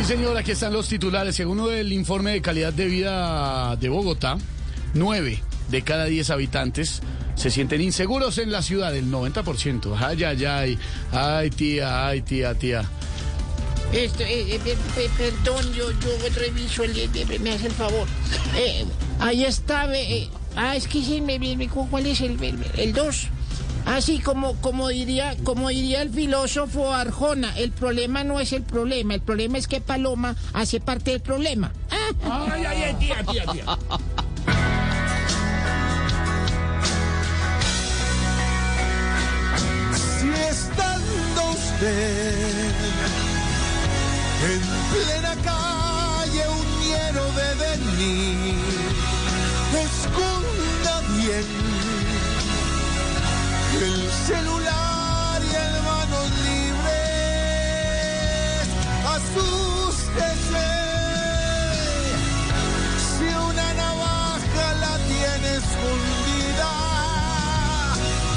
Sí, 0.00 0.06
señor, 0.06 0.34
aquí 0.38 0.52
están 0.52 0.72
los 0.72 0.88
titulares. 0.88 1.36
Según 1.36 1.70
el 1.70 1.92
informe 1.92 2.30
de 2.32 2.40
calidad 2.40 2.72
de 2.72 2.86
vida 2.86 3.76
de 3.76 3.88
Bogotá, 3.90 4.38
nueve 4.94 5.42
de 5.68 5.82
cada 5.82 6.06
diez 6.06 6.30
habitantes 6.30 7.02
se 7.34 7.50
sienten 7.50 7.82
inseguros 7.82 8.38
en 8.38 8.50
la 8.50 8.62
ciudad, 8.62 8.96
el 8.96 9.10
90%. 9.12 9.94
Ay, 9.98 10.24
ay, 10.24 10.44
ay. 10.46 10.78
Ay, 11.12 11.50
tía, 11.50 12.06
ay, 12.06 12.22
tía, 12.22 12.54
tía. 12.54 12.82
Eh, 13.92 14.10
eh, 14.20 14.58
pe- 14.64 14.76
pe- 14.94 15.10
perdón, 15.18 15.70
yo, 15.74 15.90
yo 15.90 16.08
reviso 16.34 16.82
el, 16.84 16.96
eh, 16.98 17.38
me 17.40 17.50
hace 17.52 17.66
el 17.66 17.72
favor. 17.72 18.08
Eh, 18.56 18.86
ahí 19.18 19.44
está, 19.44 19.86
ah, 20.56 20.76
es 20.76 20.86
que 20.88 21.02
sí, 21.02 21.20
me, 21.20 21.38
me- 21.38 21.68
¿cuál 21.68 22.06
es 22.06 22.22
el, 22.22 22.42
el, 22.42 22.56
el 22.78 22.92
dos? 22.94 23.28
Así 23.86 24.18
como, 24.18 24.54
como 24.60 24.88
diría, 24.88 25.36
como 25.42 25.68
diría 25.68 26.02
el 26.02 26.10
filósofo 26.10 26.92
Arjona, 26.92 27.56
el 27.56 27.72
problema 27.72 28.24
no 28.24 28.40
es 28.40 28.52
el 28.52 28.62
problema, 28.62 29.14
el 29.14 29.20
problema 29.20 29.58
es 29.58 29.66
que 29.66 29.80
Paloma 29.80 30.36
hace 30.52 30.80
parte 30.80 31.10
del 31.12 31.20
problema. 31.20 31.72
Ah, 31.90 32.46
Ay, 32.52 32.64
ay, 32.64 32.82
ay, 32.82 32.94
tía, 32.94 33.24
tía, 33.24 33.46
tía. 33.46 33.64
Si 39.96 40.28
estando 40.28 41.50
usted 41.50 42.70
en 44.42 44.60
plena 44.92 45.34
calle 45.44 46.44
un 46.48 46.70
de 47.36 47.54
venir, 47.64 48.54
esconda 49.82 51.02
bien 51.16 51.79
el 53.82 54.10
celular 54.26 55.40
y 55.42 55.54
el 55.54 55.82
manos 55.82 56.30
libres, 56.44 57.08
asústese. 59.16 60.68
Si 62.98 63.24
una 63.24 63.68
navaja 63.74 64.66
la 64.80 64.98
tiene 65.08 65.48
escondida, 65.56 66.72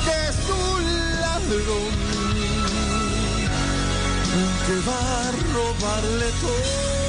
que 0.06 0.16
es 0.30 0.40
un 0.50 0.84
ladrón 1.20 1.94
que 4.66 4.76
va 4.88 5.02
a 5.20 5.32
robarle 5.54 6.30
todo. 6.40 7.03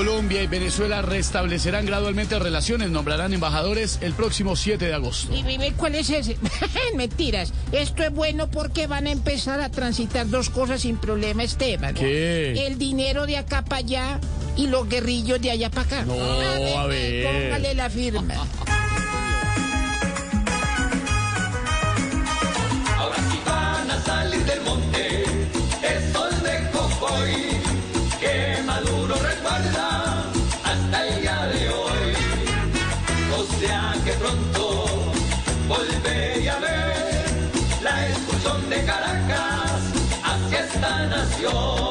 Colombia 0.00 0.42
y 0.42 0.46
Venezuela 0.46 1.02
restablecerán 1.02 1.84
gradualmente 1.84 2.38
relaciones, 2.38 2.88
nombrarán 2.88 3.34
embajadores 3.34 3.98
el 4.00 4.14
próximo 4.14 4.56
7 4.56 4.86
de 4.86 4.94
agosto. 4.94 5.30
¿Y 5.36 5.72
cuál 5.72 5.94
es 5.94 6.08
ese? 6.08 6.38
Mentiras. 6.96 7.52
Esto 7.70 8.04
es 8.04 8.10
bueno 8.10 8.50
porque 8.50 8.86
van 8.86 9.06
a 9.06 9.10
empezar 9.10 9.60
a 9.60 9.68
transitar 9.68 10.26
dos 10.26 10.48
cosas 10.48 10.80
sin 10.80 10.96
problema, 10.96 11.42
Esteban. 11.42 11.94
¿Qué? 11.94 12.66
El 12.66 12.78
dinero 12.78 13.26
de 13.26 13.36
acá 13.36 13.62
para 13.62 13.80
allá 13.80 14.20
y 14.56 14.68
los 14.68 14.88
guerrillos 14.88 15.38
de 15.38 15.50
allá 15.50 15.68
para 15.68 15.82
acá. 15.82 16.04
No, 16.06 16.14
a 16.14 16.86
ver. 16.86 17.26
Póngale 17.26 17.74
la 17.74 17.90
firma. 17.90 18.46
Expulsión 38.40 38.70
de 38.70 38.84
Caracas 38.84 39.82
hacia 40.24 40.64
esta 40.64 41.06
nación. 41.06 41.90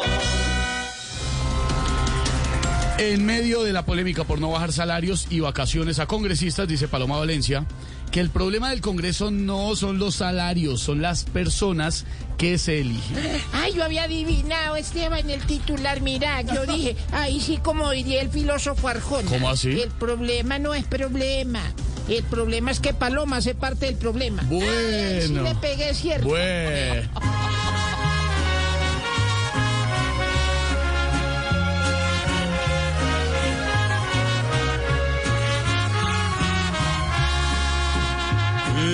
En 2.98 3.26
medio 3.26 3.64
de 3.64 3.72
la 3.72 3.86
polémica 3.86 4.26
por 4.26 4.42
no 4.42 4.52
bajar 4.52 4.74
salarios 4.74 5.28
y 5.30 5.40
vacaciones 5.40 6.00
a 6.00 6.06
congresistas, 6.06 6.68
dice 6.68 6.90
Paloma 6.90 7.18
Valencia, 7.18 7.66
que 8.12 8.20
el 8.20 8.30
problema 8.30 8.72
del 8.72 8.82
Congreso 8.82 9.32
no 9.32 9.76
son 9.78 10.00
los 10.00 10.16
salarios, 10.16 10.82
son 10.82 11.02
las 11.02 11.24
personas 11.24 12.06
que 12.38 12.58
se 12.58 12.82
eligen. 12.82 13.18
Ay, 13.54 13.74
yo 13.74 13.86
había 13.86 14.04
adivinado, 14.04 14.76
Esteban, 14.76 15.30
el 15.30 15.42
titular. 15.44 16.02
Mira, 16.02 16.42
yo 16.42 16.66
dije, 16.66 16.98
ahí 17.14 17.40
sí, 17.40 17.58
como 17.58 17.90
diría 17.92 18.22
el 18.22 18.30
filósofo 18.30 18.90
Arjona. 18.90 19.30
¿Cómo 19.30 19.50
así? 19.50 19.80
El 19.80 19.92
problema 19.92 20.60
no 20.60 20.74
es 20.74 20.84
problema. 20.84 21.62
El 22.10 22.24
problema 22.24 22.72
es 22.72 22.80
que 22.80 22.94
Paloma 22.94 23.38
hace 23.38 23.54
parte 23.56 23.86
del 23.86 23.96
problema. 23.96 24.42
Ay, 24.50 25.22
sí 25.22 25.28
Bueno. 25.34 25.44
le 25.44 25.56
pegué, 25.56 25.94
¿cierto? 25.94 26.28
Bueno. 26.28 27.10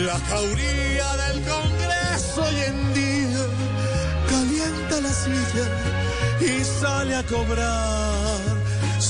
La 0.06 0.20
jauría 0.20 1.08
del 1.24 1.42
Congreso 1.44 2.44
hoy 2.44 2.60
en 2.68 2.94
día 2.94 3.46
calienta 4.30 5.02
la 5.02 5.14
silla 5.14 5.68
y 6.42 6.64
sale 6.64 7.16
a 7.16 7.24
cobrar. 7.24 8.55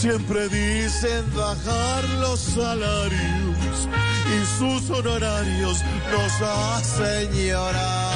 Siempre 0.06 0.48
dicen 0.50 1.26
bajar 1.36 2.08
los 2.20 2.40
salarios 2.40 3.88
y 4.30 4.46
sus 4.60 4.88
honorarios 4.92 5.80
nos 6.12 6.42
hacen 6.48 7.32
llorar. 7.34 8.16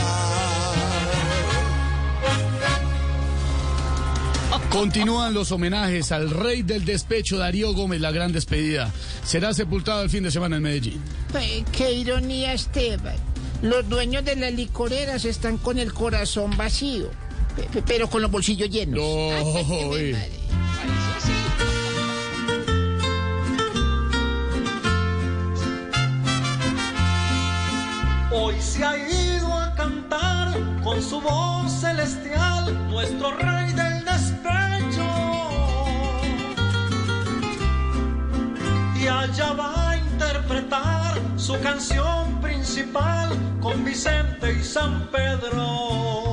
Continúan 4.70 5.34
los 5.34 5.52
homenajes 5.52 6.12
al 6.12 6.30
rey 6.30 6.62
del 6.62 6.86
despecho, 6.86 7.40
Darío 7.40 7.74
Gómez, 7.74 8.00
la 8.02 8.12
gran 8.12 8.32
despedida. 8.34 8.94
Será 9.26 9.52
sepultado 9.56 10.04
el 10.04 10.12
fin 10.12 10.22
de 10.24 10.30
semana 10.30 10.58
en 10.58 10.62
Medellín. 10.62 11.02
Ay, 11.34 11.66
qué 11.72 11.92
ironía, 11.92 12.54
Esteban. 12.54 13.16
Los 13.64 13.90
dueños 13.90 14.24
de 14.24 14.36
las 14.36 14.54
licoreras 14.54 15.26
están 15.26 15.58
con 15.58 15.80
el 15.80 15.92
corazón 15.92 16.56
vacío, 16.56 17.10
pe- 17.56 17.64
pe- 17.64 17.82
pero 17.82 18.08
con 18.12 18.22
los 18.22 18.30
bolsillos 18.30 18.70
llenos. 18.70 19.00
No, 19.00 19.96
Ay, 19.96 20.16
su 31.02 31.22
voz 31.22 31.72
celestial 31.72 32.90
nuestro 32.90 33.32
rey 33.32 33.72
del 33.74 34.04
despecho. 34.04 35.08
Y 39.00 39.08
allá 39.08 39.54
va 39.54 39.92
a 39.92 39.98
interpretar 39.98 41.18
su 41.38 41.60
canción 41.62 42.42
principal 42.42 43.30
con 43.62 43.86
Vicente 43.86 44.54
y 44.54 44.64
San 44.64 45.08
Pedro. 45.12 46.29